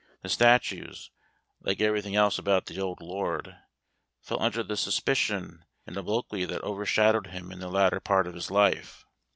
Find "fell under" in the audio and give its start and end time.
4.19-4.63